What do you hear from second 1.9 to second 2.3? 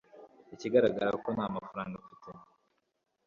mfite